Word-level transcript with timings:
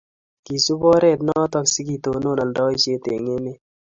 kesup 0.45 0.81
oret 0.93 1.19
notok 1.27 1.65
si 1.73 1.81
ketonon 1.87 2.39
aldaishet 2.43 3.03
eng' 3.13 3.31
emet 3.35 3.59